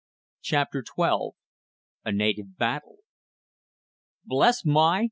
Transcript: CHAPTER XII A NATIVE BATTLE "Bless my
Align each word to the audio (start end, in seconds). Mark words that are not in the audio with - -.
CHAPTER 0.41 0.83
XII 0.83 1.33
A 2.05 2.11
NATIVE 2.11 2.57
BATTLE 2.57 2.97
"Bless 4.25 4.65
my 4.65 4.99